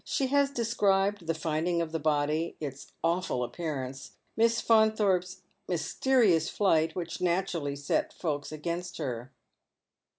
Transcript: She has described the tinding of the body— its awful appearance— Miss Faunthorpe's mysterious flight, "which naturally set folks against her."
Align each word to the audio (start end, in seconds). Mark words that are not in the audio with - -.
She 0.03 0.25
has 0.29 0.49
described 0.49 1.27
the 1.27 1.35
tinding 1.35 1.79
of 1.79 1.91
the 1.91 1.99
body— 1.99 2.55
its 2.59 2.91
awful 3.03 3.43
appearance— 3.43 4.13
Miss 4.35 4.59
Faunthorpe's 4.59 5.43
mysterious 5.69 6.49
flight, 6.49 6.95
"which 6.95 7.21
naturally 7.21 7.75
set 7.75 8.11
folks 8.11 8.51
against 8.51 8.97
her." 8.97 9.31